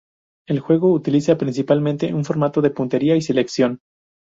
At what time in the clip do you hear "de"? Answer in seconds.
2.63-2.71